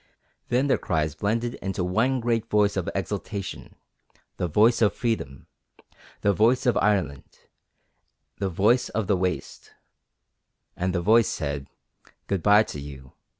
[0.49, 3.75] Then their cries blended into one great voice of exultation,
[4.37, 5.45] the voice of freedom,
[6.21, 7.23] the voice of Ireland,
[8.39, 9.73] the voice of the Waste;
[10.75, 11.67] and the voice said
[12.25, 13.13] 'Goodbye to you.